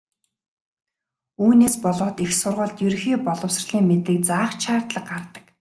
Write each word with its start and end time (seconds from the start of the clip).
Үүнээс 1.43 1.75
болоод 1.85 2.17
их 2.25 2.31
сургуульд 2.41 2.77
ерөнхий 2.85 3.17
боловсролын 3.27 3.85
мэдлэг 3.87 4.21
заах 4.29 4.51
ч 4.57 4.59
шаардлага 4.65 5.07
гардаг. 5.11 5.43